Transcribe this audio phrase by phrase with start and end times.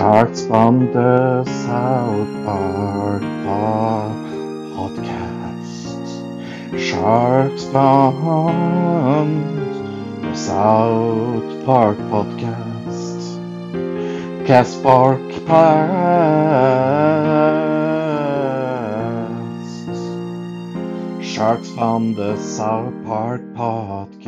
[0.00, 3.20] Sharks from the South Park
[4.72, 6.08] podcast.
[6.80, 9.26] Sharks from
[10.22, 13.36] the South Park podcast.
[14.46, 16.00] Cast Park podcast.
[21.22, 24.19] Sharks from the South Park podcast.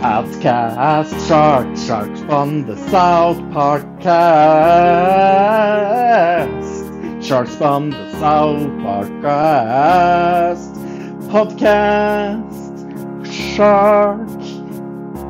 [0.00, 4.40] Podcast Shark Sharks from the South Park cast.
[7.22, 10.74] Sharks from the South Park cast.
[11.28, 12.40] Podcast
[13.54, 14.40] Shark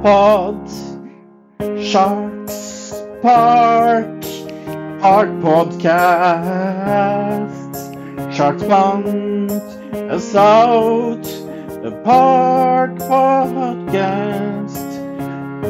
[0.04, 0.70] Pod
[1.82, 4.22] Sharks Park
[5.00, 6.70] Park Podcast.
[8.32, 11.26] Sharks from the South
[11.90, 13.90] the Park Podcast.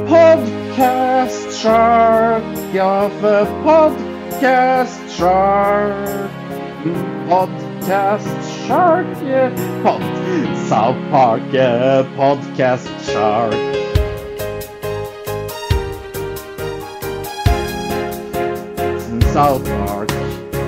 [0.09, 6.31] Podcast Shark of a Podcast Shark.
[7.29, 9.51] Podcast Shark, yeah.
[9.83, 10.03] Pod,
[10.69, 12.03] South Park, yeah.
[12.17, 13.55] Podcast Shark.
[19.33, 20.11] South Park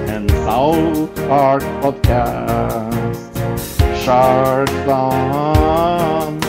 [0.08, 3.31] and South Park Podcast.
[4.04, 6.40] Shark Fun.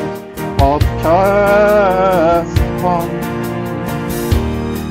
[0.58, 3.09] Podcast Fun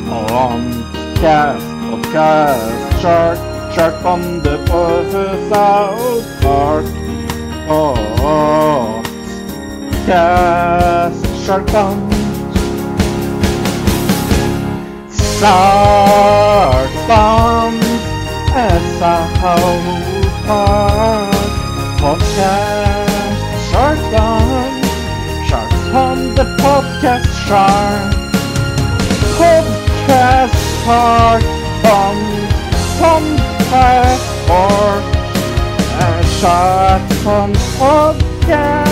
[0.06, 3.38] Podcast Podcast Shark
[3.74, 4.56] Shark from the
[5.50, 6.86] South Park.
[7.66, 8.40] Podcast
[11.44, 11.98] Shark Fun.
[15.10, 17.74] Shark Fun.
[19.00, 19.34] South
[20.46, 21.31] Park
[22.02, 23.38] podcast
[23.70, 24.82] Shark Fun.
[25.48, 28.12] Sharks on the podcast Shark.
[29.38, 31.42] Podcast Shark
[31.82, 32.16] Fun.
[32.98, 34.92] Podcast or
[36.02, 38.91] uh, Shark Fun Podcast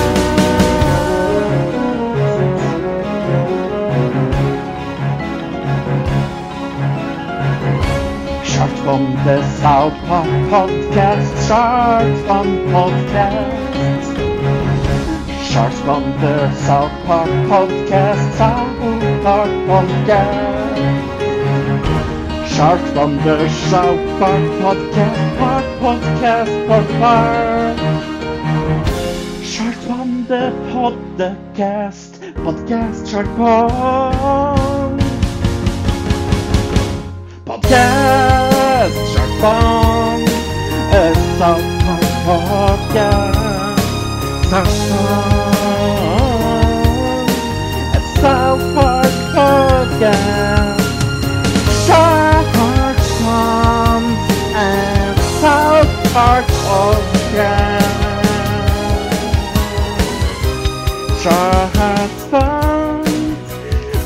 [8.90, 11.28] from the South Park Podcast.
[11.46, 14.16] Sharks from Podcast.
[15.48, 18.22] Sharks from the South Park Podcast.
[18.40, 20.74] South Park Podcast.
[22.54, 25.38] Sharks from the South Park Podcast.
[25.38, 26.52] Park Podcast.
[26.66, 27.78] Park Park.
[29.52, 32.10] Sharks from the podcast.
[32.42, 33.08] Podcast.
[33.08, 35.00] Shark Park.
[37.46, 38.29] Podcast
[39.40, 40.20] Shark Fun
[40.92, 43.80] a South Park Podcast
[44.50, 45.54] South Park
[47.94, 50.82] a South Park Podcast
[51.86, 54.02] Shark Park Fun
[54.54, 57.88] and South Park Podcast
[61.22, 63.04] Shark Fun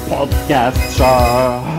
[0.09, 1.74] Podcast Shark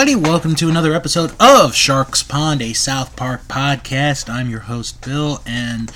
[0.00, 4.32] everybody, welcome to another episode of Sharks Pond, a South Park podcast.
[4.32, 5.90] I'm your host, Bill, and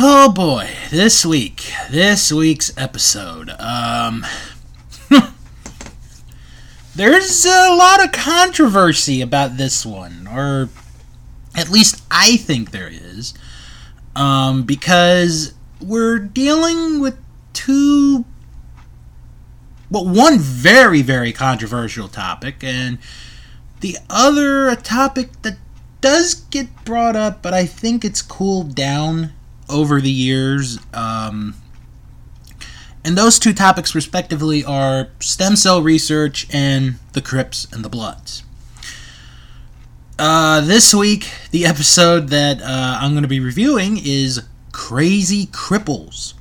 [0.00, 4.26] oh boy, this week, this week's episode, um,
[6.96, 10.68] there's a lot of controversy about this one, or
[11.54, 13.32] at least I think there is,
[14.16, 17.16] um, because we're dealing with
[17.52, 18.24] two
[19.90, 22.98] well, one very, very controversial topic, and
[23.80, 25.56] the other a topic that
[26.00, 29.32] does get brought up, but I think it's cooled down
[29.68, 30.78] over the years.
[30.92, 31.54] Um,
[33.04, 38.42] and those two topics, respectively, are stem cell research and the Crips and the Bloods.
[40.18, 44.42] Uh, this week, the episode that uh, I'm going to be reviewing is
[44.72, 46.34] Crazy Cripples.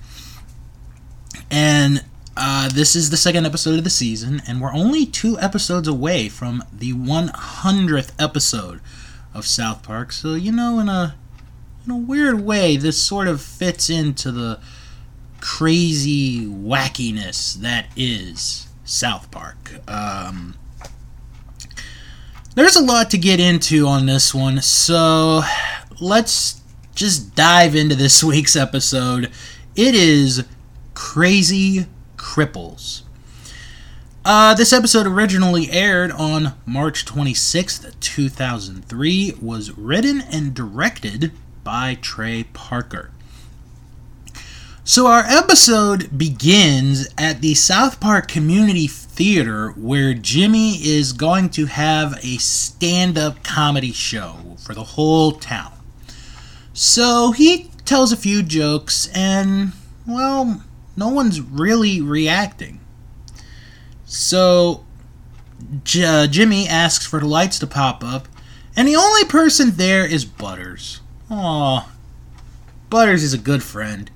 [1.51, 2.03] And
[2.39, 6.29] uh, this is the second episode of the season, and we're only two episodes away
[6.29, 8.79] from the 100th episode
[9.33, 10.11] of South Park.
[10.11, 11.15] So you know, in a
[11.83, 14.59] in a weird way, this sort of fits into the
[15.41, 19.79] crazy wackiness that is South Park.
[19.87, 20.55] Um,
[22.53, 25.41] there's a lot to get into on this one, so
[25.99, 26.61] let's
[26.93, 29.31] just dive into this week's episode.
[29.75, 30.45] It is
[30.93, 31.87] crazy
[32.17, 33.03] cripples.
[34.25, 41.31] Uh, this episode originally aired on March 26th, 2003, was written and directed
[41.63, 43.11] by Trey Parker.
[44.83, 51.65] So, our episode begins at the South Park Community Theater where Jimmy is going to
[51.65, 55.73] have a stand up comedy show for the whole town.
[56.73, 59.73] So, he tells a few jokes, and,
[60.05, 60.63] well,
[60.97, 62.81] no one's really reacting.
[64.05, 64.83] So,
[65.83, 68.27] J- uh, Jimmy asks for the lights to pop up,
[68.75, 70.99] and the only person there is Butters.
[71.29, 71.89] Aw,
[72.89, 74.11] Butters is a good friend.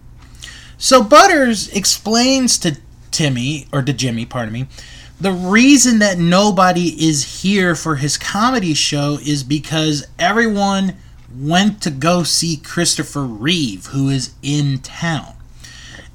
[0.78, 2.78] So Butters explains to
[3.12, 4.68] Timmy, or to Jimmy, pardon me,
[5.20, 10.96] the reason that nobody is here for his comedy show is because everyone
[11.36, 15.36] went to go see Christopher Reeve, who is in town.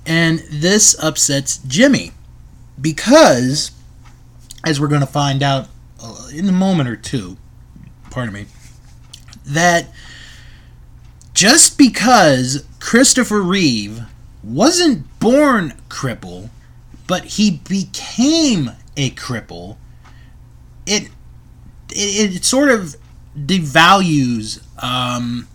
[0.07, 2.13] And this upsets Jimmy
[2.81, 3.73] because,
[4.65, 5.69] as we're going to find out
[6.01, 7.37] uh, in a moment or two,
[8.11, 8.47] pardon me,
[9.45, 9.89] that
[11.35, 14.03] just because Christopher Reeve
[14.43, 16.51] wasn't born cripple,
[17.07, 19.77] but he became a cripple,
[20.87, 21.11] it
[21.91, 22.97] it, it sort of
[23.37, 25.47] devalues um,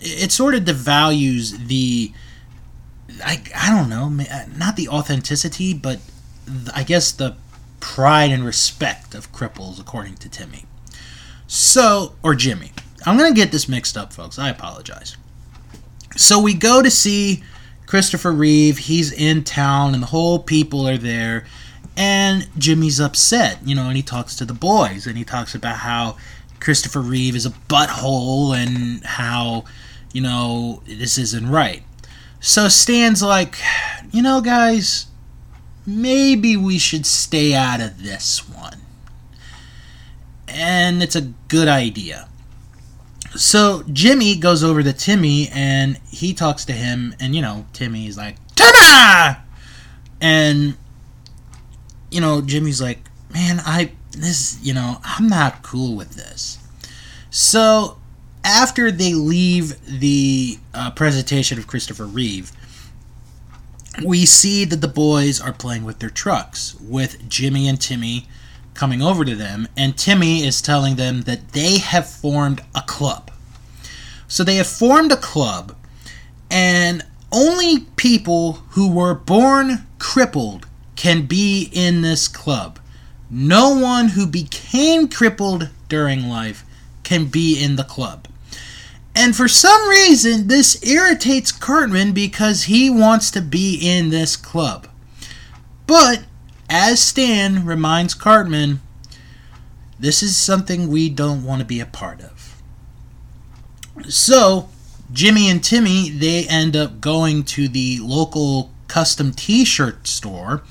[0.00, 2.12] it sort of devalues the
[3.22, 5.98] I, I don't know uh, not the authenticity but
[6.74, 7.36] I guess the
[7.80, 10.64] pride and respect of cripples according to Timmy.
[11.46, 12.72] So or Jimmy.
[13.06, 14.38] I'm gonna get this mixed up folks.
[14.38, 15.16] I apologize.
[16.16, 17.42] So we go to see
[17.86, 18.78] Christopher Reeve.
[18.78, 21.44] He's in town and the whole people are there.
[21.96, 25.76] And Jimmy's upset, you know, and he talks to the boys and he talks about
[25.76, 26.16] how
[26.60, 29.64] Christopher Reeve is a butthole and how,
[30.12, 31.82] you know, this isn't right.
[32.46, 33.56] So Stan's like,
[34.12, 35.06] you know, guys,
[35.86, 38.82] maybe we should stay out of this one.
[40.46, 42.28] And it's a good idea.
[43.34, 48.18] So Jimmy goes over to Timmy and he talks to him, and you know, Timmy's
[48.18, 49.38] like, Timmy!
[50.20, 50.76] And
[52.10, 56.58] you know, Jimmy's like, man, I this, you know, I'm not cool with this.
[57.30, 57.96] So
[58.44, 62.52] after they leave the uh, presentation of Christopher Reeve,
[64.04, 68.28] we see that the boys are playing with their trucks, with Jimmy and Timmy
[68.74, 73.30] coming over to them, and Timmy is telling them that they have formed a club.
[74.26, 75.76] So they have formed a club,
[76.50, 80.66] and only people who were born crippled
[80.96, 82.80] can be in this club.
[83.30, 86.64] No one who became crippled during life
[87.04, 88.26] can be in the club.
[89.14, 94.88] And for some reason, this irritates Cartman because he wants to be in this club.
[95.86, 96.24] But,
[96.68, 98.80] as Stan reminds Cartman,
[99.98, 102.60] this is something we don't want to be a part of.
[104.08, 104.68] So,
[105.12, 110.62] Jimmy and Timmy, they end up going to the local custom t shirt store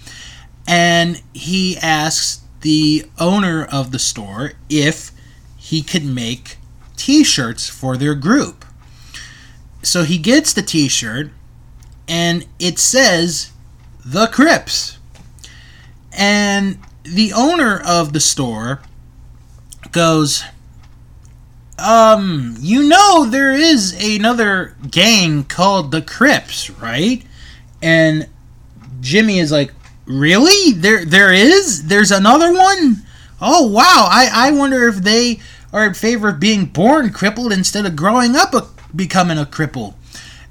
[0.68, 5.12] and he asks the owner of the store if
[5.58, 6.58] he could make
[7.04, 8.64] t-shirts for their group.
[9.82, 11.32] So he gets the t-shirt
[12.08, 13.52] and it says
[14.06, 14.98] the Crips.
[16.14, 18.82] And the owner of the store
[19.92, 20.46] goes,
[21.78, 27.22] um, you know there is another gang called the Crips, right?
[27.82, 28.30] And
[29.02, 29.74] Jimmy is like,
[30.06, 30.74] Really?
[30.74, 31.88] There there is?
[31.88, 33.04] There's another one?
[33.42, 34.08] Oh wow.
[34.10, 35.40] I, I wonder if they
[35.74, 39.96] are in favor of being born crippled instead of growing up a, becoming a cripple.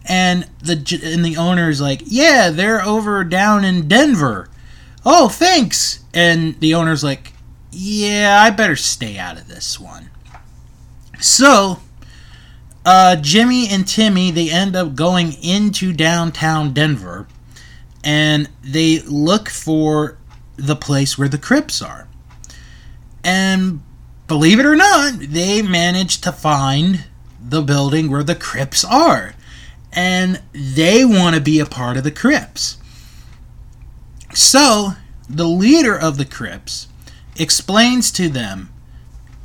[0.05, 0.73] And the
[1.05, 4.49] and the owner's like, "Yeah, they're over down in Denver."
[5.07, 6.00] Oh, thanks.
[6.12, 7.33] And the owner's like,
[7.71, 10.11] "Yeah, I better stay out of this one."
[11.21, 11.79] So,
[12.85, 17.29] uh, Jimmy and Timmy they end up going into downtown Denver
[18.05, 20.19] and they look for
[20.57, 22.09] the place where the Crips are.
[23.25, 23.83] And
[24.32, 27.04] believe it or not, they managed to find
[27.38, 29.34] the building where the Crips are.
[29.92, 32.78] And they want to be a part of the Crips.
[34.32, 34.92] So,
[35.28, 36.88] the leader of the Crips
[37.36, 38.70] explains to them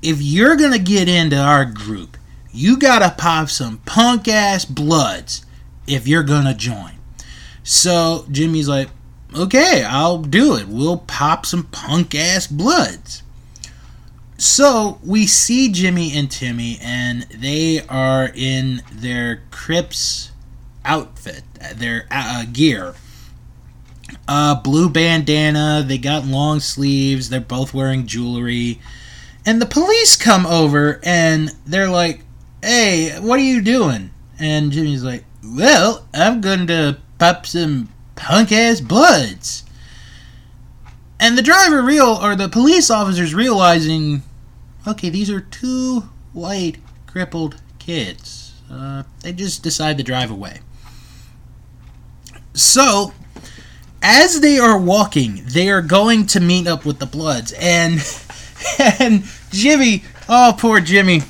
[0.02, 2.16] if you're going to get into our group,
[2.54, 5.46] you got to pop some punk ass bloods
[5.86, 6.94] if you're going to join.
[7.62, 8.88] So Jimmy's like,
[9.36, 10.70] okay, I'll do it.
[10.70, 13.24] We'll pop some punk ass bloods.
[14.38, 20.32] So we see Jimmy and Timmy, and they are in their Crips
[20.86, 21.44] outfit,
[21.76, 22.94] their uh, gear.
[24.28, 25.84] uh, blue bandana.
[25.86, 27.30] They got long sleeves.
[27.30, 28.80] They're both wearing jewelry.
[29.46, 32.22] And the police come over and they're like,
[32.62, 34.12] hey, what are you doing?
[34.40, 39.64] And Jimmy's like, well, I'm going to pop some punk ass bloods.
[41.20, 44.22] And the driver real or the police officers realizing,
[44.88, 46.04] okay, these are two
[46.34, 48.54] white crippled kids.
[48.72, 50.60] Uh, they just decide to drive away.
[52.54, 53.14] So,
[54.02, 58.00] as they are walking, they are going to meet up with the Bloods, and
[59.00, 61.22] and Jimmy, oh poor Jimmy,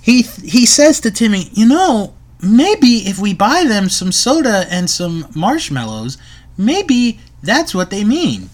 [0.00, 4.90] he he says to Timmy, you know, maybe if we buy them some soda and
[4.90, 6.18] some marshmallows,
[6.56, 8.50] maybe that's what they mean.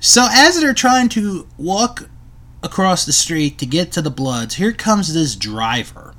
[0.00, 2.08] So as they're trying to walk
[2.62, 6.14] across the street to get to the Bloods, here comes this driver,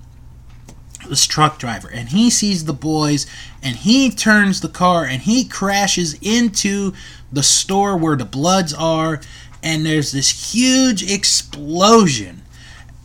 [1.07, 3.25] this truck driver, and he sees the boys
[3.61, 6.93] and he turns the car and he crashes into
[7.31, 9.21] the store where the Bloods are,
[9.61, 12.43] and there's this huge explosion.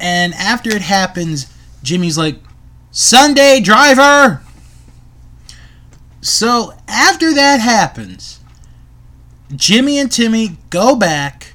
[0.00, 1.52] And after it happens,
[1.83, 2.37] Jimmy's like,
[2.90, 4.42] Sunday driver!
[6.21, 8.40] So after that happens,
[9.54, 11.54] Jimmy and Timmy go back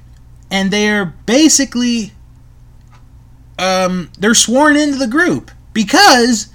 [0.54, 2.12] and they're basically
[3.58, 6.46] um they're sworn into the group because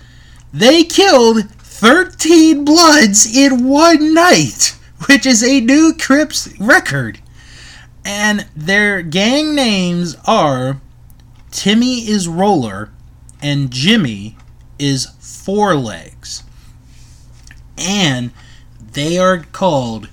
[0.53, 4.75] they killed 13 bloods in one night,
[5.07, 7.19] which is a new Crips record.
[8.05, 10.79] And their gang names are
[11.51, 12.91] Timmy is Roller
[13.41, 14.37] and Jimmy
[14.79, 16.43] is Four Legs.
[17.77, 18.31] And
[18.79, 20.07] they are called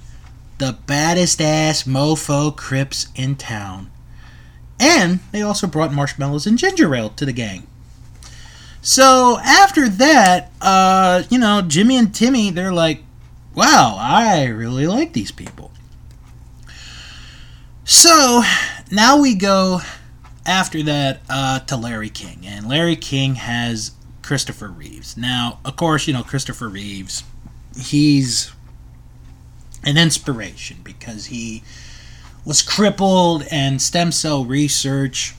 [0.59, 3.91] the baddest ass mofo Crips in town.
[4.79, 7.67] And they also brought marshmallows and ginger ale to the gang.
[8.83, 13.03] So after that, uh, you know, Jimmy and Timmy, they're like,
[13.55, 15.73] wow, I really like these people.
[17.85, 18.43] So
[18.91, 19.81] now we go
[20.45, 22.47] after that uh, to Larry King.
[22.47, 25.17] And Larry King has Christopher Reeves.
[25.17, 27.25] Now, of course, you know, Christopher Reeves,
[27.79, 28.53] he's
[29.87, 31.63] an inspiration because he
[32.45, 35.35] was crippled and stem cell research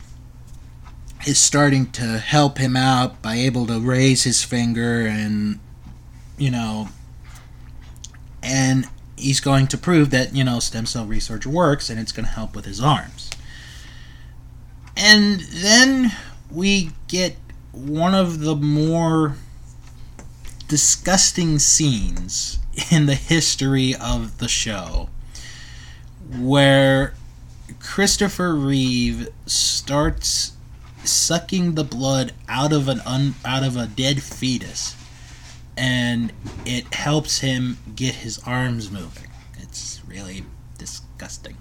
[1.28, 5.60] is starting to help him out by able to raise his finger and
[6.38, 6.90] you know
[8.42, 8.88] and
[9.18, 12.32] he's going to prove that you know stem cell research works and it's going to
[12.32, 13.30] help with his arms.
[14.96, 16.12] And then
[16.52, 17.36] we get
[17.72, 19.36] one of the more
[20.68, 22.60] disgusting scenes
[22.92, 25.10] in the history of the show
[26.38, 27.14] where
[27.80, 30.54] Christopher Reeve starts
[31.04, 34.96] sucking the blood out of an un, out of a dead fetus
[35.78, 36.34] and
[36.66, 39.30] it helps him get his arms moving.
[39.60, 40.44] It's really
[40.78, 41.58] disgusting.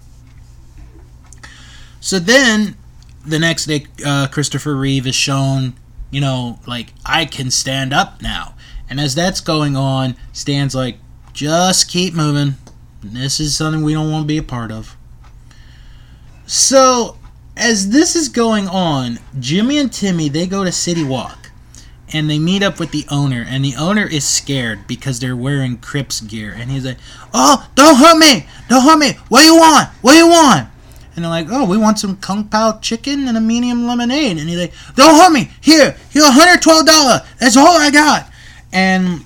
[2.01, 2.77] So then
[3.25, 5.75] the next day uh, Christopher Reeve is shown,
[6.11, 8.55] you know, like I can stand up now.
[8.89, 10.99] And as that's going on, Stan's like
[11.33, 12.55] just keep moving.
[13.03, 14.97] This is something we don't want to be a part of.
[16.47, 17.19] So,
[17.57, 21.51] as this is going on, Jimmy and Timmy they go to City Wok
[22.13, 25.77] and they meet up with the owner and the owner is scared because they're wearing
[25.79, 26.99] Crips gear and he's like,
[27.35, 28.47] "Oh, don't hurt me.
[28.69, 29.13] Don't hurt me.
[29.29, 29.89] What do you want?
[30.01, 30.69] What do you want?"
[31.15, 34.49] And they're like, "Oh, we want some kung pao chicken and a medium lemonade." And
[34.49, 35.51] he's like, "Don't hurt me.
[35.61, 37.27] Here, here, $112.
[37.39, 38.31] That's all I got."
[38.73, 39.25] And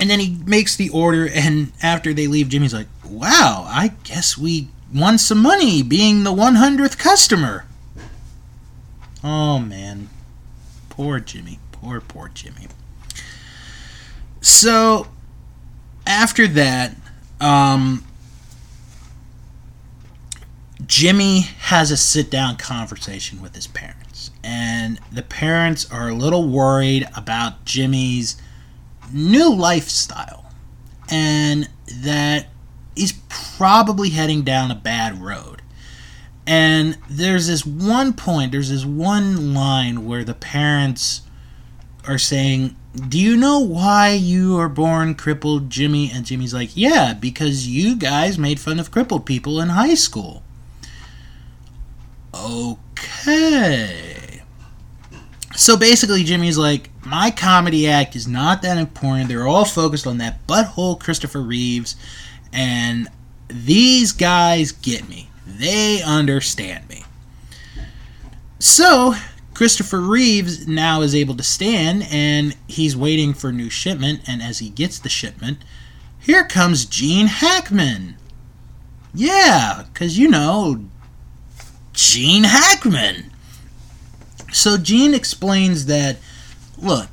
[0.00, 4.36] and then he makes the order, and after they leave, Jimmy's like, wow, I guess
[4.36, 7.64] we won some money being the 100th customer.
[9.22, 10.10] Oh, man.
[10.90, 11.58] Poor Jimmy.
[11.72, 12.66] Poor, poor Jimmy.
[14.40, 15.06] So,
[16.06, 16.96] after that,
[17.40, 18.04] um,
[20.86, 24.03] Jimmy has a sit down conversation with his parents.
[24.46, 28.36] And the parents are a little worried about Jimmy's
[29.10, 30.52] new lifestyle
[31.10, 31.68] and
[32.02, 32.48] that
[32.94, 35.62] he's probably heading down a bad road.
[36.46, 41.22] And there's this one point, there's this one line where the parents
[42.06, 46.10] are saying, Do you know why you are born crippled, Jimmy?
[46.12, 50.42] And Jimmy's like, Yeah, because you guys made fun of crippled people in high school.
[52.34, 54.23] Okay.
[55.56, 59.28] So basically, Jimmy's like, my comedy act is not that important.
[59.28, 61.96] They're all focused on that butthole Christopher Reeves,
[62.52, 63.08] and
[63.48, 65.30] these guys get me.
[65.46, 67.04] They understand me.
[68.58, 69.14] So,
[69.52, 74.22] Christopher Reeves now is able to stand, and he's waiting for new shipment.
[74.26, 75.58] And as he gets the shipment,
[76.18, 78.16] here comes Gene Hackman.
[79.14, 80.86] Yeah, because you know,
[81.92, 83.30] Gene Hackman.
[84.64, 86.16] So Gene explains that,
[86.78, 87.10] look,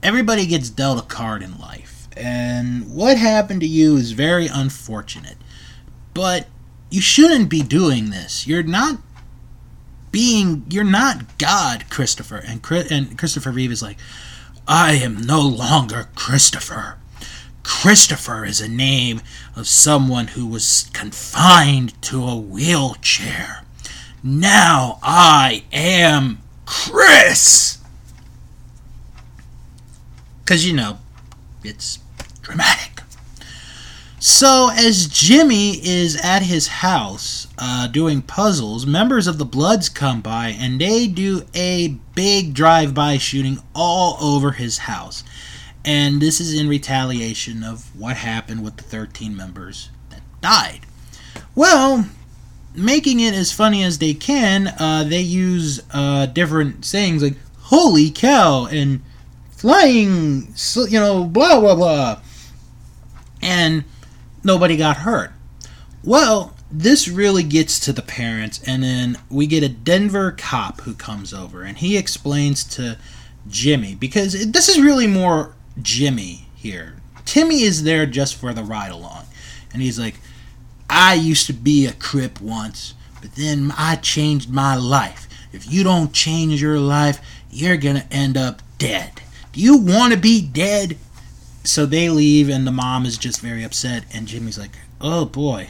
[0.00, 5.38] everybody gets dealt a card in life, and what happened to you is very unfortunate.
[6.14, 6.46] But
[6.88, 8.46] you shouldn't be doing this.
[8.46, 9.00] You're not
[10.12, 12.36] being you're not God, Christopher.
[12.36, 13.98] And and Christopher Reeve is like,
[14.68, 16.98] I am no longer Christopher.
[17.64, 19.20] Christopher is a name
[19.56, 23.64] of someone who was confined to a wheelchair.
[24.22, 27.78] Now I am Chris.
[30.44, 30.98] Because, you know,
[31.64, 31.98] it's
[32.42, 33.02] dramatic.
[34.20, 40.20] So, as Jimmy is at his house uh, doing puzzles, members of the Bloods come
[40.20, 45.24] by and they do a big drive by shooting all over his house.
[45.86, 50.80] And this is in retaliation of what happened with the 13 members that died.
[51.54, 52.06] Well,
[52.78, 58.10] making it as funny as they can, uh, they use uh, different sayings like "holy
[58.10, 59.02] cow" and
[59.50, 60.54] "flying,"
[60.88, 62.20] you know, blah blah blah,
[63.42, 63.84] and
[64.44, 65.32] nobody got hurt.
[66.04, 70.94] Well, this really gets to the parents, and then we get a Denver cop who
[70.94, 72.98] comes over and he explains to
[73.48, 76.96] Jimmy because this is really more Jimmy here.
[77.24, 79.26] Timmy is there just for the ride along,
[79.72, 80.14] and he's like,
[80.88, 85.28] I used to be a Crip once, but then I changed my life.
[85.52, 89.20] If you don't change your life, you're gonna end up dead.
[89.52, 90.98] Do you want to be dead?
[91.64, 94.04] So they leave, and the mom is just very upset.
[94.12, 95.68] And Jimmy's like, "Oh boy,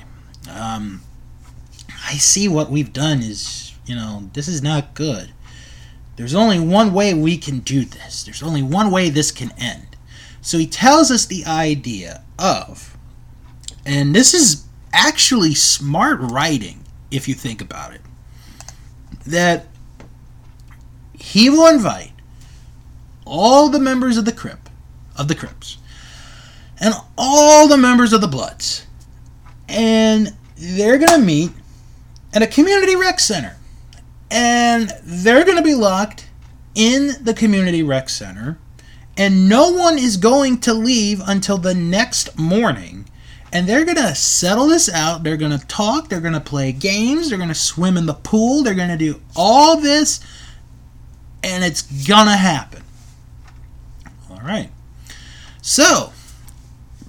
[0.48, 1.02] um,
[2.06, 5.30] I see what we've done is, you know, this is not good.
[6.16, 8.22] There's only one way we can do this.
[8.22, 9.96] There's only one way this can end."
[10.40, 12.96] So he tells us the idea of,
[13.84, 18.00] and this is actually smart writing if you think about it.
[19.26, 19.66] That
[21.14, 22.12] he will invite
[23.26, 24.70] all the members of the Crip,
[25.16, 25.78] of the Crips,
[26.80, 28.86] and all the members of the Bloods,
[29.68, 31.50] and they're gonna meet
[32.32, 33.56] at a community rec center,
[34.30, 36.28] and they're gonna be locked
[36.74, 38.58] in the community rec center,
[39.16, 43.06] and no one is going to leave until the next morning
[43.52, 45.22] and they're gonna settle this out.
[45.22, 46.08] They're gonna talk.
[46.08, 47.28] They're gonna play games.
[47.28, 48.62] They're gonna swim in the pool.
[48.62, 50.20] They're gonna do all this,
[51.42, 52.82] and it's gonna happen.
[54.30, 54.70] All right.
[55.62, 56.12] So,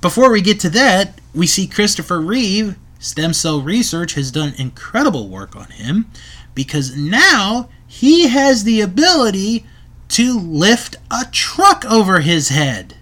[0.01, 2.75] before we get to that, we see Christopher Reeve.
[2.99, 6.07] Stem cell research has done incredible work on him
[6.53, 9.65] because now he has the ability
[10.09, 12.95] to lift a truck over his head.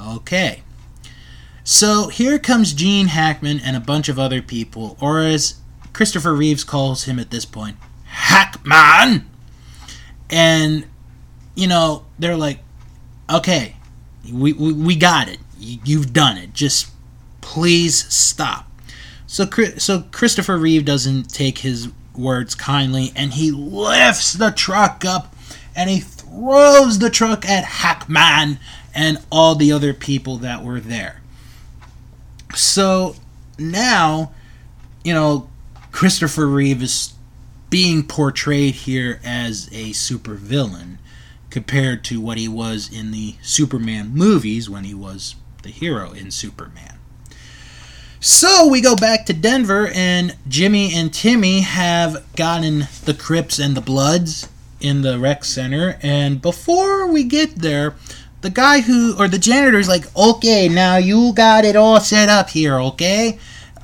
[0.00, 0.63] Okay.
[1.66, 5.56] So here comes Gene Hackman and a bunch of other people, or as
[5.94, 9.30] Christopher Reeves calls him at this point, Hackman.
[10.28, 10.86] And,
[11.54, 12.58] you know, they're like,
[13.32, 13.76] okay,
[14.30, 15.38] we, we, we got it.
[15.58, 16.52] You've done it.
[16.52, 16.90] Just
[17.40, 18.70] please stop.
[19.26, 19.48] So,
[19.78, 25.34] so Christopher Reeve doesn't take his words kindly, and he lifts the truck up
[25.74, 28.58] and he throws the truck at Hackman
[28.94, 31.22] and all the other people that were there.
[32.56, 33.16] So
[33.58, 34.32] now,
[35.02, 35.48] you know,
[35.92, 37.14] Christopher Reeve is
[37.70, 40.98] being portrayed here as a supervillain
[41.50, 46.30] compared to what he was in the Superman movies when he was the hero in
[46.30, 46.98] Superman.
[48.20, 53.76] So we go back to Denver, and Jimmy and Timmy have gotten the Crips and
[53.76, 54.48] the Bloods
[54.80, 55.98] in the rec center.
[56.02, 57.94] And before we get there,
[58.44, 62.28] the guy who or the janitor is like, okay, now you got it all set
[62.28, 63.38] up here, okay?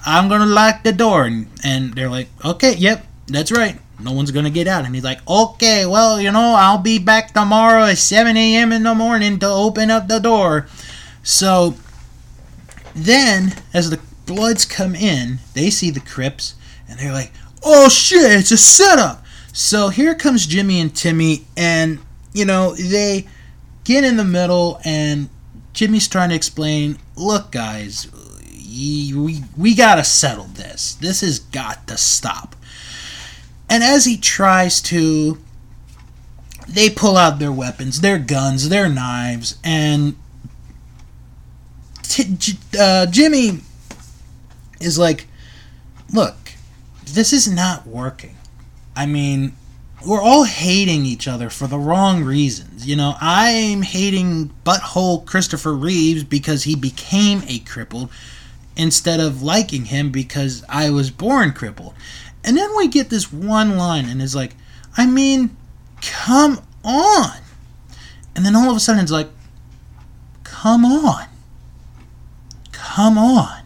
[0.05, 3.79] I'm gonna lock the door, and, and they're like, okay, yep, that's right.
[3.99, 4.85] No one's gonna get out.
[4.85, 8.71] And he's like, okay, well, you know, I'll be back tomorrow at 7 a.m.
[8.71, 10.69] in the morning to open up the door.
[11.23, 11.75] So
[12.95, 16.55] then, as the Bloods come in, they see the Crips,
[16.87, 17.33] and they're like,
[17.65, 19.25] oh shit, it's a setup.
[19.55, 21.99] So here comes Jimmy and Timmy, and
[22.35, 23.27] you know they
[23.91, 25.29] get in the middle, and
[25.73, 28.07] Jimmy's trying to explain look, guys,
[28.53, 30.95] we, we gotta settle this.
[30.95, 32.55] This has got to stop.
[33.69, 35.39] And as he tries to,
[36.69, 40.17] they pull out their weapons, their guns, their knives, and
[42.79, 43.61] uh, Jimmy
[44.81, 45.27] is like,
[46.13, 46.37] look,
[47.05, 48.37] this is not working.
[48.95, 49.53] I mean,
[50.05, 52.87] we're all hating each other for the wrong reasons.
[52.87, 58.11] You know, I'm hating butthole Christopher Reeves because he became a crippled
[58.77, 61.95] instead of liking him because I was born crippled.
[62.43, 64.57] And then we get this one line and it's like,
[64.97, 65.57] I mean,
[66.01, 67.37] come on.
[68.35, 69.29] And then all of a sudden it's like,
[70.45, 71.27] come on.
[72.73, 73.63] Come on.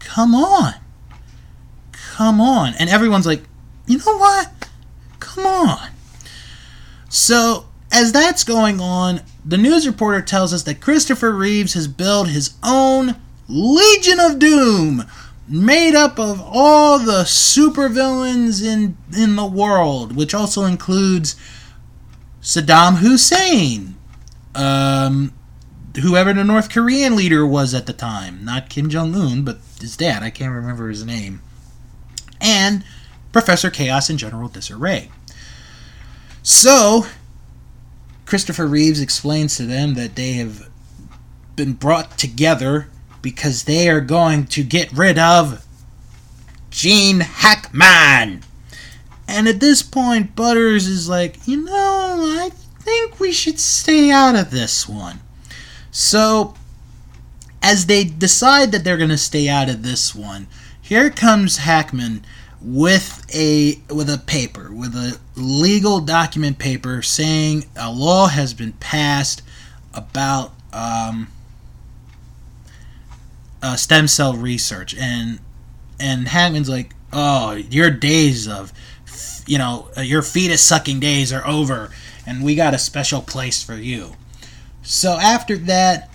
[0.00, 0.74] Come on.
[1.92, 2.74] Come on.
[2.78, 3.42] And everyone's like,
[3.86, 4.48] you know what?
[5.34, 5.90] Come on.
[7.08, 12.28] So, as that's going on, the news reporter tells us that Christopher Reeves has built
[12.28, 13.16] his own
[13.48, 15.04] Legion of Doom,
[15.48, 21.34] made up of all the supervillains in in the world, which also includes
[22.40, 23.96] Saddam Hussein,
[24.54, 25.32] um,
[26.00, 29.96] whoever the North Korean leader was at the time, not Kim Jong Un, but his
[29.96, 30.22] dad.
[30.22, 31.42] I can't remember his name,
[32.40, 32.84] and
[33.32, 35.10] Professor Chaos and General Disarray.
[36.46, 37.06] So,
[38.26, 40.68] Christopher Reeves explains to them that they have
[41.56, 42.88] been brought together
[43.22, 45.64] because they are going to get rid of
[46.68, 48.42] Gene Hackman.
[49.26, 54.36] And at this point, Butters is like, you know, I think we should stay out
[54.36, 55.20] of this one.
[55.90, 56.56] So,
[57.62, 62.22] as they decide that they're going to stay out of this one, here comes Hackman
[62.64, 68.72] with a with a paper with a legal document paper saying a law has been
[68.72, 69.42] passed
[69.92, 71.28] about um,
[73.62, 74.94] uh, stem cell research.
[74.94, 75.40] And
[76.00, 78.72] and Hackman's like oh your days of
[79.46, 81.90] you know your fetus sucking days are over
[82.26, 84.14] and we got a special place for you.
[84.82, 86.10] So after that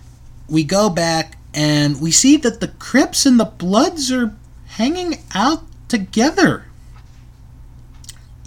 [0.47, 4.35] we go back and we see that the Crips and the Bloods are
[4.65, 6.65] hanging out together.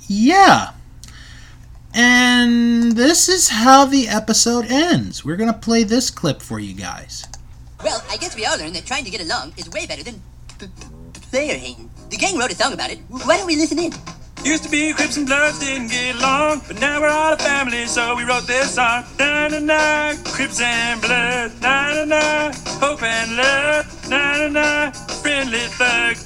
[0.07, 0.73] Yeah.
[1.95, 5.25] And this is how the episode ends.
[5.25, 7.27] We're going to play this clip for you guys.
[7.85, 10.23] Well, I guess we all learned that trying to get along is way better than
[10.59, 11.91] p- p- player hating.
[12.11, 12.99] The gang wrote a song about it.
[13.09, 13.93] Why don't we listen in?
[14.45, 17.87] Used to be Crips and Bloods didn't get along, but now we're all a family,
[17.87, 19.05] so we wrote this song.
[19.19, 24.91] Na na na, Crips and Bloods, na na na, hope and love, na na na,
[25.23, 26.17] friendly thug.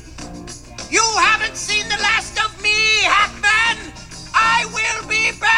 [0.96, 3.92] You haven't seen the last of me, Hackman!
[4.32, 5.52] I will be back!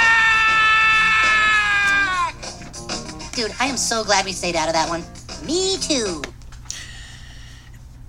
[3.34, 5.04] Dude, I am so glad we stayed out of that one.
[5.46, 6.22] Me too.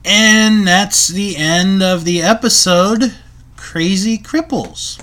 [0.04, 3.14] And that's the end of the episode
[3.56, 5.00] Crazy Cripples.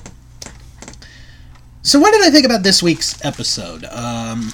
[1.82, 3.84] So, what did I think about this week's episode?
[3.84, 4.52] Um,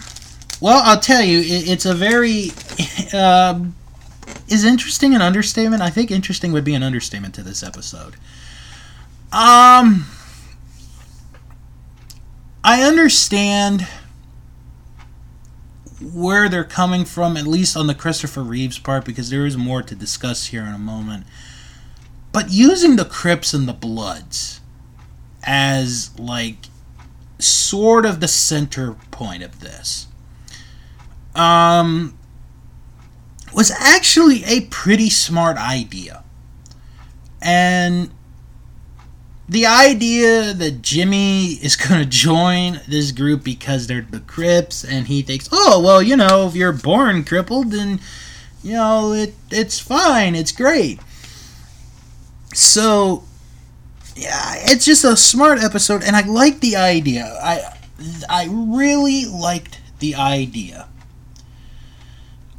[0.61, 2.51] well, I'll tell you, it, it's a very.
[3.15, 3.75] um
[4.49, 5.83] is interesting an understatement?
[5.83, 8.15] I think interesting would be an understatement to this episode.
[9.33, 10.07] Um.
[12.65, 13.89] I understand
[16.01, 19.83] where they're coming from, at least on the Christopher Reeves part, because there is more
[19.83, 21.27] to discuss here in a moment.
[22.31, 24.61] But using the Crips and the Bloods
[25.43, 26.69] as, like,
[27.41, 30.07] sort of the center point of this,
[31.35, 32.17] um,
[33.55, 36.23] was actually a pretty smart idea.
[37.41, 38.11] And
[39.49, 45.07] the idea that Jimmy is going to join this group because they're the Crips, and
[45.07, 48.01] he thinks, oh, well, you know, if you're born crippled, then,
[48.63, 51.01] you know, it, it's fine, it's great.
[52.55, 53.25] So,
[54.17, 57.39] yeah, it's just a smart episode, and I like the idea.
[57.43, 57.79] I,
[58.29, 60.89] I really liked the idea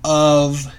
[0.04, 0.74] of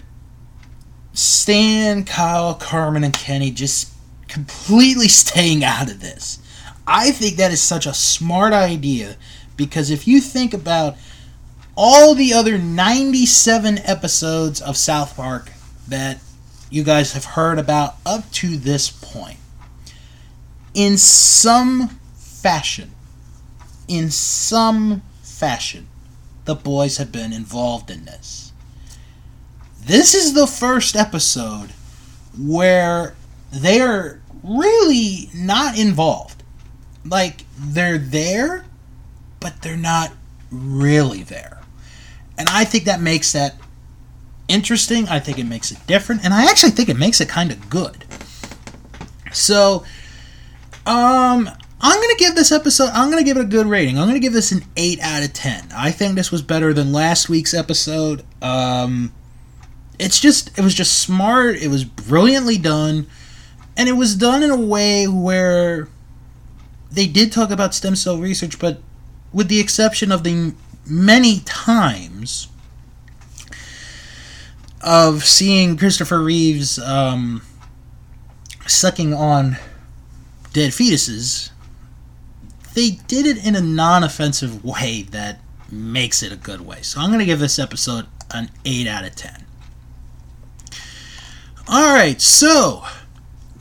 [1.15, 3.93] Stan, Kyle, Cartman, and Kenny just
[4.29, 6.41] completely staying out of this.
[6.87, 9.17] I think that is such a smart idea
[9.57, 10.97] because if you think about
[11.77, 15.53] all the other 97 episodes of South Park
[15.89, 16.21] that
[16.71, 19.39] you guys have heard about up to this point,
[20.75, 22.91] in some fashion,
[23.87, 25.87] in some fashion,
[26.45, 28.53] the boys have been involved in this.
[29.87, 31.71] This is the first episode
[32.39, 33.15] where
[33.53, 36.43] they are really not involved.
[37.05, 38.65] Like, they're there,
[39.41, 40.13] but they're not
[40.51, 41.61] really there.
[42.39, 43.57] And I think that makes that
[44.49, 45.07] interesting.
[45.09, 46.25] I think it makes it different.
[46.25, 48.07] And I actually think it makes it kind of good.
[49.33, 49.85] So,
[50.87, 51.49] um,
[51.81, 53.99] I'm going to give this episode, I'm going to give it a good rating.
[53.99, 55.69] I'm going to give this an 8 out of 10.
[55.77, 58.23] I think this was better than last week's episode.
[58.41, 59.13] Um,
[59.99, 61.57] it's just, it was just smart.
[61.57, 63.07] It was brilliantly done.
[63.77, 65.89] And it was done in a way where
[66.91, 68.81] they did talk about stem cell research, but
[69.33, 70.55] with the exception of the
[70.87, 72.49] many times
[74.81, 77.43] of seeing Christopher Reeves um,
[78.67, 79.57] sucking on
[80.53, 81.51] dead fetuses,
[82.75, 86.83] they did it in a non offensive way that makes it a good way.
[86.83, 89.44] So I'm going to give this episode an 8 out of 10.
[91.67, 92.85] Alright, so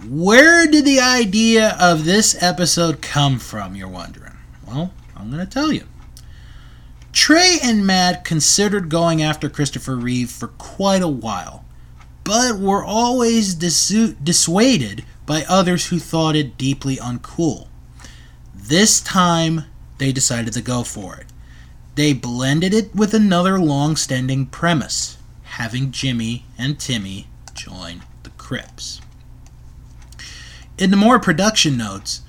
[0.05, 4.33] where did the idea of this episode come from, you're wondering?
[4.67, 5.85] Well, I'm going to tell you.
[7.13, 11.63] Trey and Matt considered going after Christopher Reeve for quite a while,
[12.25, 17.67] but were always dissu- dissuaded by others who thought it deeply uncool.
[18.53, 19.63] This time,
[19.97, 21.27] they decided to go for it.
[21.95, 27.27] They blended it with another long standing premise having Jimmy and Timmy
[27.63, 28.99] join the Crips.
[30.77, 32.21] In the more production notes,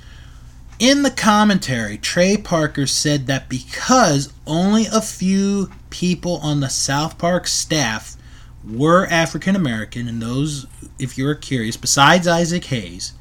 [0.78, 7.18] in the commentary, Trey Parker said that because only a few people on the South
[7.18, 8.16] Park staff
[8.64, 10.66] were African American, and those,
[10.98, 13.12] if you're curious, besides Isaac Hayes,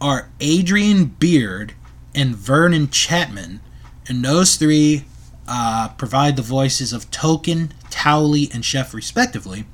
[0.00, 1.74] are Adrien Beard
[2.14, 3.60] and Vernon Chatman,
[4.06, 5.04] and those three
[5.46, 9.64] uh, provide the voices of Token, Towelie, and Chef, respectively.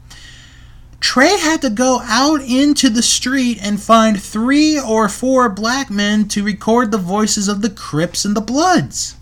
[1.04, 6.26] Trey had to go out into the street and find three or four black men
[6.28, 9.14] to record the voices of the Crips and the Bloods.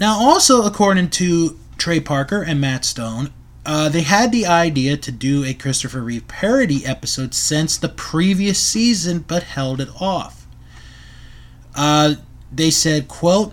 [0.00, 3.30] Now, also according to Trey Parker and Matt Stone,
[3.66, 8.58] uh, they had the idea to do a Christopher Reeve parody episode since the previous
[8.58, 10.46] season, but held it off.
[11.74, 12.14] Uh,
[12.50, 13.52] they said, quote,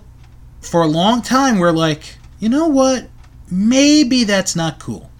[0.61, 3.09] for a long time, we're like, you know what?
[3.51, 5.11] Maybe that's not cool.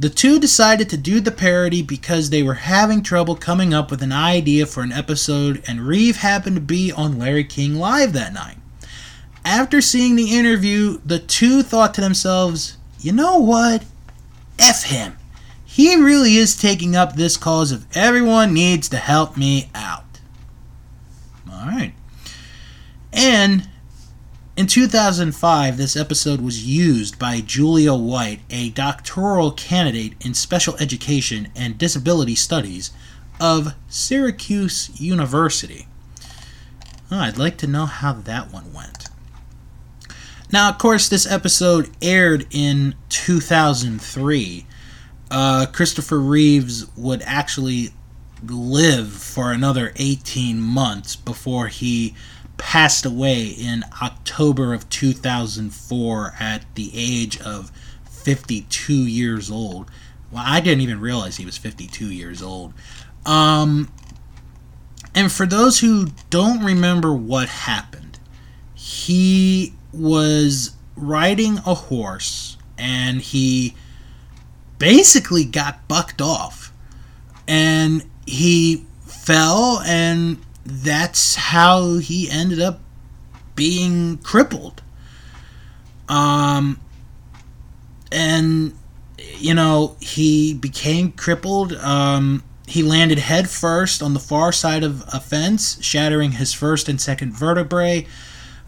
[0.00, 4.00] The two decided to do the parody because they were having trouble coming up with
[4.00, 8.32] an idea for an episode, and Reeve happened to be on Larry King Live that
[8.32, 8.58] night.
[9.44, 13.84] After seeing the interview, the two thought to themselves, you know what?
[14.58, 15.16] F him.
[15.64, 20.20] He really is taking up this cause of everyone needs to help me out.
[21.50, 21.94] Alright.
[23.12, 23.68] And
[24.58, 31.46] in 2005, this episode was used by Julia White, a doctoral candidate in special education
[31.54, 32.90] and disability studies
[33.40, 35.86] of Syracuse University.
[37.08, 39.06] Oh, I'd like to know how that one went.
[40.52, 44.66] Now, of course, this episode aired in 2003.
[45.30, 47.90] Uh, Christopher Reeves would actually
[48.44, 52.16] live for another 18 months before he
[52.58, 57.72] passed away in October of 2004 at the age of
[58.04, 59.90] 52 years old.
[60.30, 62.74] Well, I didn't even realize he was 52 years old.
[63.24, 63.90] Um,
[65.14, 68.18] and for those who don't remember what happened,
[68.74, 73.74] he was riding a horse and he
[74.78, 76.72] basically got bucked off.
[77.46, 82.80] And he fell and that's how he ended up
[83.54, 84.82] being crippled.
[86.08, 86.78] Um,
[88.10, 88.72] and
[89.36, 91.72] you know he became crippled.
[91.74, 97.00] Um, he landed headfirst on the far side of a fence, shattering his first and
[97.00, 98.06] second vertebrae.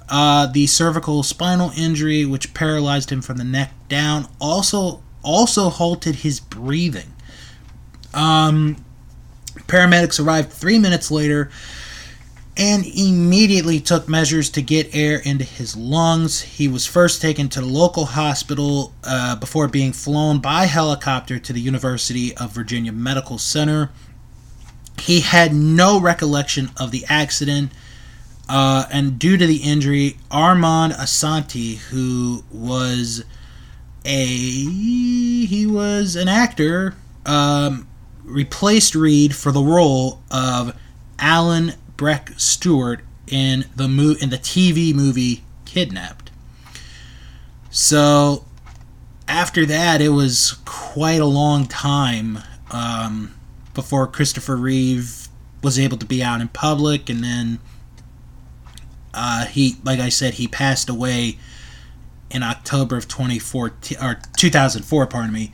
[0.08, 6.16] Uh, the cervical spinal injury, which paralyzed him from the neck down, also also halted
[6.16, 7.14] his breathing.
[8.12, 8.84] Um,
[9.68, 11.50] paramedics arrived three minutes later
[12.56, 16.42] and immediately took measures to get air into his lungs.
[16.42, 21.52] He was first taken to the local hospital uh, before being flown by helicopter to
[21.52, 23.90] the University of Virginia Medical Center.
[24.98, 27.72] He had no recollection of the accident,
[28.48, 33.24] uh, and due to the injury, Armand Assante, who was
[34.04, 37.88] a he was an actor, um,
[38.24, 40.76] replaced Reeve for the role of
[41.18, 46.30] Alan Breck Stewart in the mo- in the TV movie Kidnapped.
[47.68, 48.46] So
[49.28, 52.38] after that, it was quite a long time
[52.70, 53.34] um,
[53.74, 55.28] before Christopher Reeve
[55.62, 57.58] was able to be out in public, and then
[59.12, 61.36] uh, he, like I said, he passed away
[62.30, 65.06] in October of 2014 or 2004.
[65.06, 65.52] Pardon me.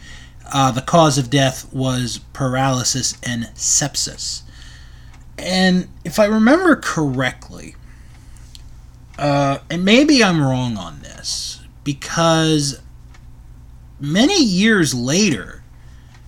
[0.52, 4.42] Uh, the cause of death was paralysis and sepsis.
[5.38, 7.74] And if I remember correctly,
[9.18, 12.80] uh, and maybe I'm wrong on this, because
[14.00, 15.62] many years later,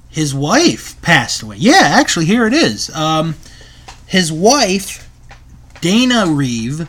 [0.08, 1.56] his wife passed away.
[1.58, 2.90] Yeah, actually, here it is.
[2.90, 3.36] Um,
[4.06, 5.08] his wife
[5.80, 6.88] Dana Reeve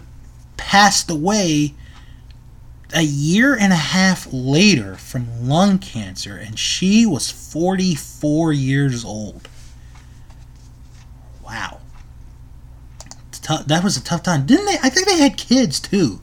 [0.58, 1.76] passed away
[2.94, 9.48] a year and a half later from lung cancer, and she was 44 years old.
[11.44, 11.79] Wow.
[13.50, 14.46] It's tou- that was a tough time.
[14.46, 14.78] Didn't they?
[14.82, 16.22] I think they had kids too.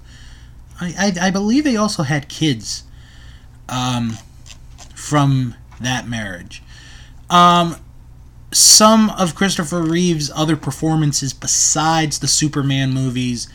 [0.80, 2.84] I, I, I believe they also had kids
[3.68, 4.18] um,
[4.94, 6.62] from that marriage.
[7.30, 7.76] Um,
[8.52, 13.48] some of Christopher Reeve's other performances besides the Superman movies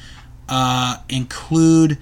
[0.49, 1.97] uh, include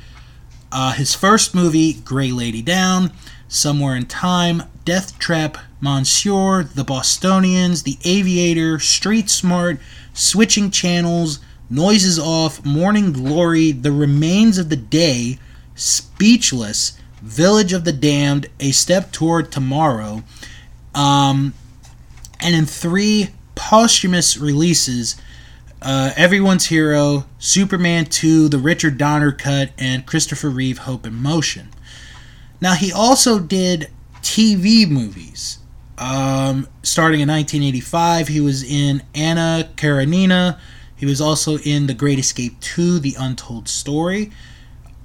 [0.71, 3.12] uh, his first movie, Grey Lady Down,
[3.47, 9.79] Somewhere in Time, Death Trap, Monsignor, The Bostonians, The Aviator, Street Smart,
[10.13, 15.38] Switching Channels, Noises Off, Morning Glory, The Remains of the Day,
[15.75, 20.23] Speechless, Village of the Damned, A Step Toward Tomorrow,
[20.95, 21.53] um,
[22.39, 25.15] and in three posthumous releases,
[25.82, 31.69] uh, Everyone's Hero, Superman 2, the Richard Donner cut, and Christopher Reeve Hope in Motion.
[32.62, 33.89] Now, he also did
[34.21, 35.60] TV movies.
[35.97, 40.60] Um, starting in 1985, he was in Anna Karenina.
[40.99, 44.31] He was also in The Great Escape 2, The Untold Story,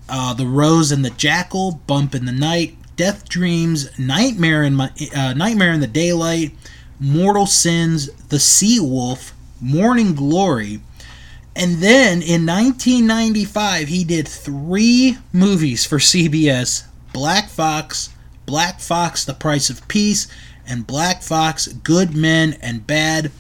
[0.08, 4.90] uh, The Rose and the Jackal, Bump in the Night, Death Dreams, Nightmare in my,
[5.14, 6.50] uh, Nightmare in the Daylight,
[6.98, 10.80] Mortal Sins, The Sea Wolf, Morning Glory,
[11.54, 18.10] and then in 1995 he did three movies for CBS: Black Fox,
[18.46, 20.26] Black Fox: The Price of Peace,
[20.66, 23.30] and Black Fox: Good Men and Bad.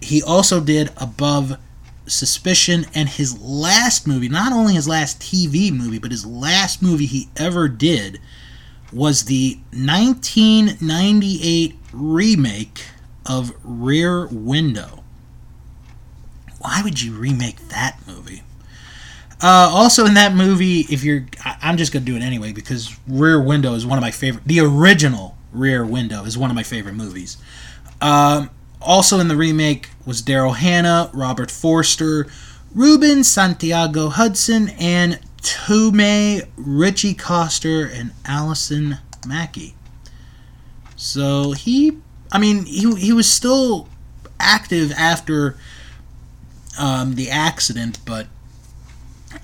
[0.00, 1.58] He also did Above
[2.06, 7.06] Suspicion, and his last movie, not only his last TV movie, but his last movie
[7.06, 8.20] he ever did,
[8.92, 12.82] was the 1998 remake
[13.26, 15.04] of Rear Window.
[16.58, 18.42] Why would you remake that movie?
[19.42, 23.40] Uh, also in that movie, if you're, I'm just gonna do it anyway because Rear
[23.40, 24.44] Window is one of my favorite.
[24.44, 27.38] The original Rear Window is one of my favorite movies.
[28.02, 32.26] Um, also in the remake was Daryl Hannah, Robert Forster,
[32.74, 39.74] Ruben Santiago Hudson, and Twomey Ritchie Coster and Allison Mackie.
[40.96, 41.98] So he,
[42.30, 43.88] I mean, he he was still
[44.38, 45.56] active after
[46.78, 48.26] um, the accident, but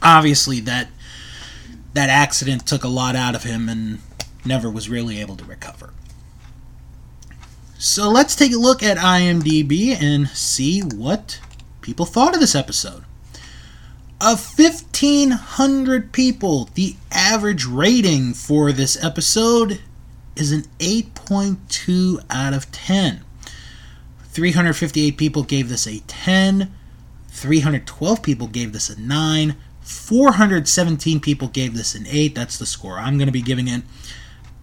[0.02, 0.88] obviously that
[1.94, 4.00] that accident took a lot out of him and
[4.44, 5.92] never was really able to recover.
[7.78, 11.40] So let's take a look at IMDb and see what
[11.82, 13.04] people thought of this episode.
[14.18, 19.80] Of 1,500 people, the average rating for this episode
[20.36, 23.20] is an 8.2 out of 10.
[24.22, 26.72] 358 people gave this a 10.
[27.28, 29.54] 312 people gave this a 9.
[29.82, 32.34] 417 people gave this an 8.
[32.34, 33.82] That's the score I'm going to be giving it.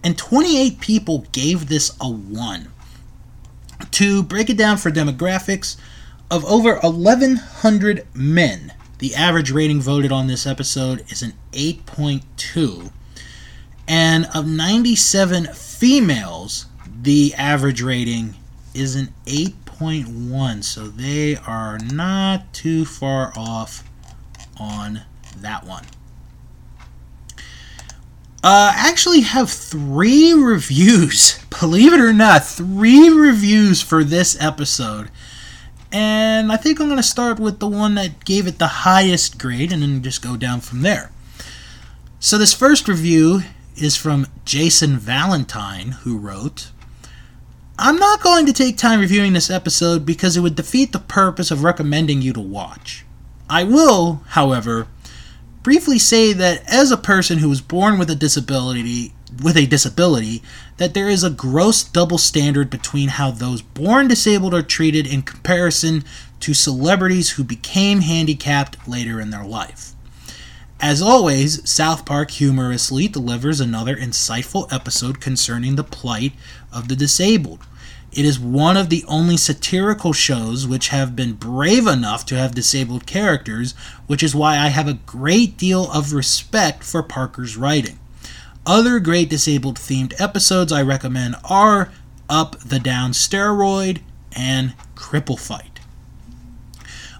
[0.02, 2.72] And 28 people gave this a 1.
[3.94, 5.76] To break it down for demographics,
[6.28, 12.90] of over 1,100 men, the average rating voted on this episode is an 8.2.
[13.86, 16.66] And of 97 females,
[17.02, 18.34] the average rating
[18.74, 20.64] is an 8.1.
[20.64, 23.84] So they are not too far off
[24.58, 25.02] on
[25.36, 25.84] that one.
[28.44, 31.38] Uh, actually have three reviews.
[31.58, 35.10] Believe it or not, three reviews for this episode.
[35.90, 39.38] And I think I'm going to start with the one that gave it the highest
[39.38, 41.10] grade and then just go down from there.
[42.20, 43.40] So, this first review
[43.76, 46.70] is from Jason Valentine, who wrote
[47.78, 51.50] I'm not going to take time reviewing this episode because it would defeat the purpose
[51.50, 53.06] of recommending you to watch.
[53.48, 54.86] I will, however,
[55.64, 60.42] briefly say that as a person who was born with a disability with a disability
[60.76, 65.22] that there is a gross double standard between how those born disabled are treated in
[65.22, 66.04] comparison
[66.38, 69.92] to celebrities who became handicapped later in their life.
[70.80, 76.34] As always, South Park humorously delivers another insightful episode concerning the plight
[76.72, 77.60] of the disabled.
[78.14, 82.54] It is one of the only satirical shows which have been brave enough to have
[82.54, 83.74] disabled characters,
[84.06, 87.98] which is why I have a great deal of respect for Parker's writing.
[88.64, 91.90] Other great disabled themed episodes I recommend are
[92.30, 94.00] Up the Down Steroid
[94.30, 95.80] and Cripple Fight.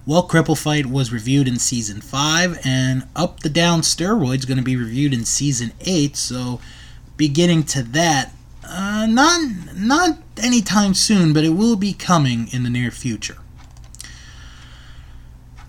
[0.06, 4.58] Well, Cripple Fight was reviewed in season 5, and Up the Down Steroid is going
[4.58, 6.60] to be reviewed in season 8, so
[7.16, 8.32] beginning to that,
[8.68, 9.40] uh, not,
[9.76, 13.38] not anytime soon, but it will be coming in the near future.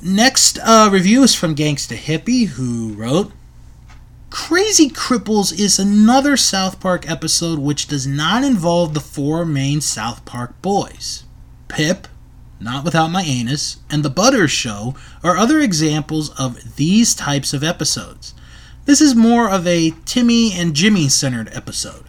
[0.01, 3.31] Next uh, review is from Gangsta Hippie, who wrote
[4.29, 10.25] Crazy Cripples is another South Park episode which does not involve the four main South
[10.25, 11.23] Park boys.
[11.69, 12.07] Pip,
[12.59, 17.63] Not Without My Anus, and The Butters Show are other examples of these types of
[17.63, 18.35] episodes.
[18.85, 22.03] This is more of a Timmy and Jimmy centered episode.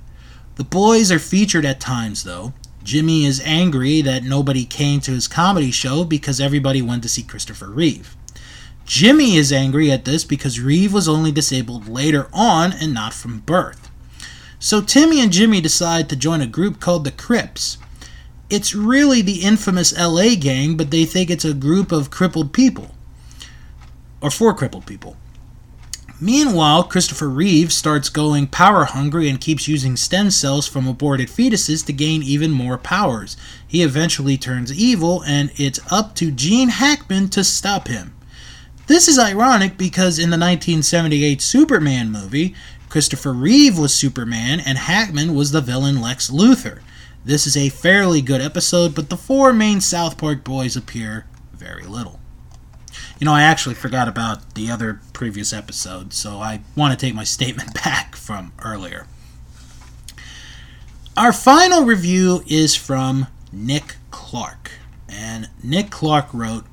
[0.57, 2.55] The boys are featured at times, though.
[2.83, 7.23] Jimmy is angry that nobody came to his comedy show because everybody went to see
[7.23, 8.17] Christopher Reeve.
[8.87, 13.41] Jimmy is angry at this because Reeve was only disabled later on and not from
[13.41, 13.91] birth.
[14.59, 17.77] So Timmy and Jimmy decide to join a group called the Crips.
[18.49, 22.95] It's really the infamous LA gang, but they think it's a group of crippled people.
[24.23, 25.17] Or four crippled people.
[26.21, 31.85] Meanwhile, Christopher Reeve starts going power hungry and keeps using stem cells from aborted fetuses
[31.85, 33.37] to gain even more powers.
[33.67, 38.17] He eventually turns evil, and it's up to Gene Hackman to stop him.
[38.87, 42.55] This is ironic because in the 1978 Superman movie,
[42.89, 46.81] Christopher Reeve was Superman and Hackman was the villain Lex Luthor.
[47.25, 51.85] This is a fairly good episode, but the four main South Park boys appear very
[51.85, 52.21] little.
[53.19, 57.15] You know, I actually forgot about the other previous episode, so I want to take
[57.15, 59.07] my statement back from earlier.
[61.17, 64.73] Our final review is from Nick Clark.
[65.09, 66.65] And Nick Clark wrote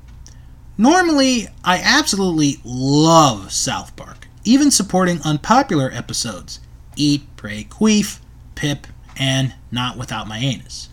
[0.76, 6.60] Normally, I absolutely love South Park, even supporting unpopular episodes
[6.96, 8.18] Eat, Pray, Queef,
[8.54, 8.86] Pip,
[9.16, 10.90] and Not Without My Anus.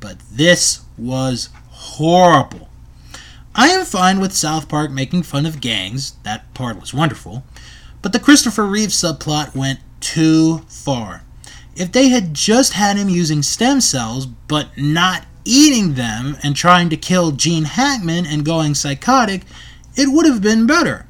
[0.00, 2.69] But this was horrible.
[3.60, 7.44] I am fine with South Park making fun of gangs, that part was wonderful,
[8.00, 11.24] but the Christopher Reeve subplot went too far.
[11.76, 16.88] If they had just had him using stem cells, but not eating them and trying
[16.88, 19.42] to kill Gene Hackman and going psychotic,
[19.94, 21.04] it would have been better.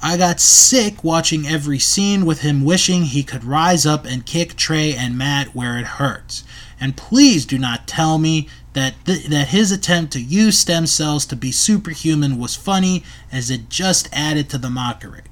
[0.00, 4.54] I got sick watching every scene with him wishing he could rise up and kick
[4.54, 6.44] Trey and Matt where it hurts.
[6.80, 11.26] And please do not tell me that th- that his attempt to use stem cells
[11.26, 13.02] to be superhuman was funny
[13.32, 15.22] as it just added to the mockery.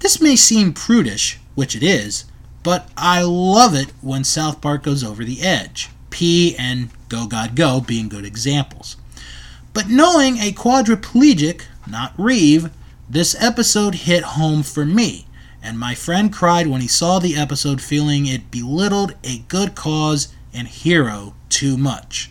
[0.00, 2.24] This may seem prudish, which it is,
[2.62, 5.90] but I love it when South Park goes over the edge.
[6.10, 8.96] P and Go God Go being good examples.
[9.72, 12.70] But knowing a quadriplegic, not Reeve,
[13.08, 15.26] this episode hit home for me,
[15.62, 20.28] and my friend cried when he saw the episode, feeling it belittled a good cause
[20.52, 22.30] and hero too much.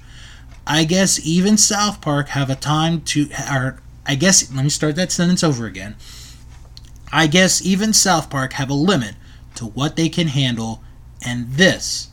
[0.66, 4.96] I guess even South Park have a time to, or I guess, let me start
[4.98, 5.96] that sentence over again.
[7.12, 9.16] I guess even South Park have a limit
[9.56, 10.84] to what they can handle,
[11.26, 12.10] and this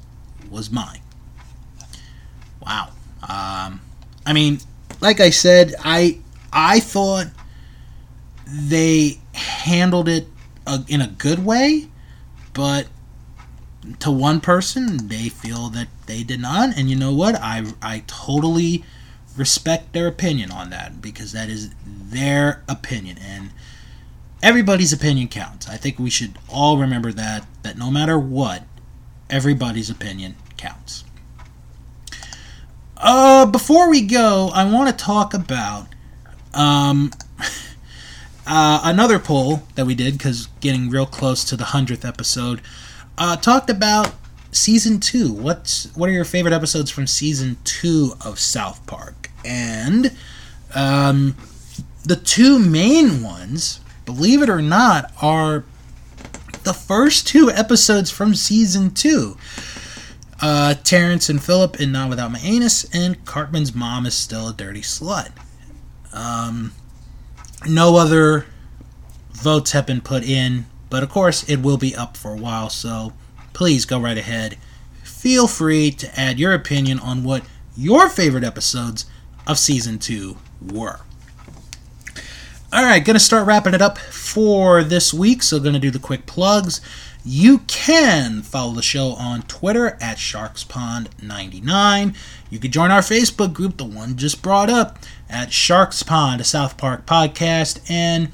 [0.51, 1.01] was mine.
[2.65, 2.91] Wow.
[3.23, 3.81] Um,
[4.25, 4.61] I mean,
[5.01, 6.21] like I said, I
[6.53, 7.27] I thought
[8.47, 10.29] they handled it
[10.67, 11.89] uh, in a good way,
[12.53, 12.87] but
[14.01, 17.37] to one person, they feel that they did not, and you know what?
[17.37, 18.85] I I totally
[19.37, 23.51] respect their opinion on that because that is their opinion and
[24.43, 25.69] everybody's opinion counts.
[25.69, 28.63] I think we should all remember that that no matter what,
[29.31, 31.05] everybody's opinion counts.
[32.97, 35.89] Uh, before we go, I want to talk about
[36.53, 37.11] um,
[38.47, 42.61] uh, another poll that we did because getting real close to the hundredth episode.
[43.17, 44.13] Uh, talked about
[44.51, 45.33] season two.
[45.33, 49.31] What's what are your favorite episodes from season two of South Park?
[49.45, 50.17] And
[50.75, 51.37] um,
[52.05, 55.65] the two main ones, believe it or not, are
[56.65, 59.37] the first two episodes from season two.
[60.41, 64.53] Uh, Terrence and Philip in Not Without My Anus, and Cartman's mom is still a
[64.53, 65.31] dirty slut.
[66.13, 66.73] Um,
[67.67, 68.47] no other
[69.31, 72.71] votes have been put in, but of course it will be up for a while,
[72.71, 73.13] so
[73.53, 74.57] please go right ahead.
[75.03, 77.43] Feel free to add your opinion on what
[77.77, 79.05] your favorite episodes
[79.45, 81.01] of season two were.
[82.73, 86.27] All right, gonna start wrapping it up for this week, so gonna do the quick
[86.27, 86.81] plugs.
[87.25, 92.15] You can follow the show on Twitter at SharksPond99.
[92.51, 96.45] You can join our Facebook group, the one just brought up, at Sharks Pond, a
[96.45, 97.81] South Park podcast.
[97.91, 98.29] And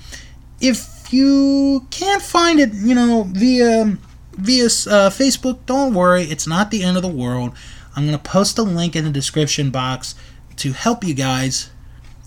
[0.60, 3.96] if you can't find it, you know, via
[4.32, 7.52] via uh, Facebook, don't worry, it's not the end of the world.
[7.94, 10.14] I'm gonna post a link in the description box
[10.56, 11.70] to help you guys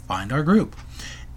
[0.07, 0.75] find our group.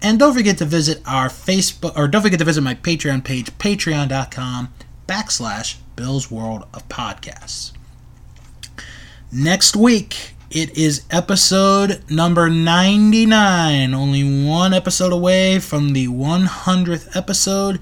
[0.01, 3.51] And don't forget to visit our Facebook, or don't forget to visit my Patreon page,
[3.57, 4.73] patreon.com
[5.07, 7.71] backslash Bill's World of Podcasts.
[9.31, 17.81] Next week It is episode number 99, only one episode away from the 100th episode.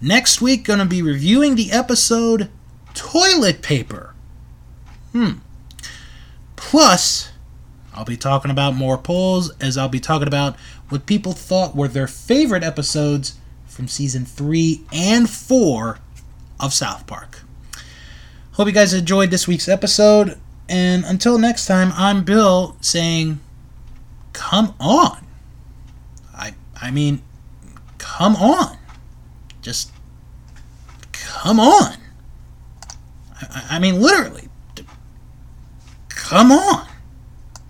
[0.00, 2.50] Next week, going to be reviewing the episode
[2.94, 4.12] Toilet Paper.
[5.12, 5.34] Hmm.
[6.56, 7.30] Plus,
[7.94, 10.56] I'll be talking about more polls as I'll be talking about
[10.88, 16.00] what people thought were their favorite episodes from season 3 and 4
[16.58, 17.42] of South Park.
[18.54, 20.40] Hope you guys enjoyed this week's episode.
[20.68, 23.40] And until next time, I'm Bill saying,
[24.32, 25.24] come on.
[26.34, 27.22] I I mean,
[27.98, 28.76] come on.
[29.62, 29.92] Just
[31.12, 31.94] come on.
[33.40, 34.48] I, I mean, literally.
[36.08, 36.86] Come on.